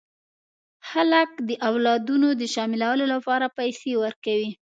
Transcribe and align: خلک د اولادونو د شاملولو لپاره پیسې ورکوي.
خلک 0.89 1.29
د 1.47 1.49
اولادونو 1.69 2.27
د 2.41 2.43
شاملولو 2.53 3.05
لپاره 3.13 3.45
پیسې 3.57 3.91
ورکوي. 4.03 4.49